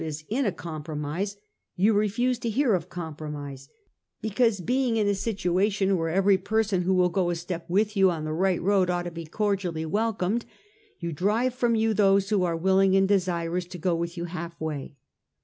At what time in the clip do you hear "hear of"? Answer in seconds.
2.49-2.89